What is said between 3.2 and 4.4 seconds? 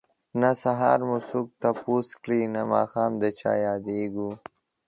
د چا ياديږو